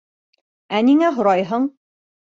Ә 0.79 0.81
ниңә 0.89 1.13
һорайһың? 1.19 1.69